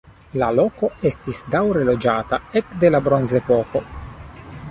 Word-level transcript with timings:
La 0.43 0.45
loko 0.59 0.87
estis 1.09 1.41
daŭre 1.57 1.83
loĝata 1.91 2.41
ekde 2.61 2.93
la 2.97 3.05
bronzepoko. 3.11 3.83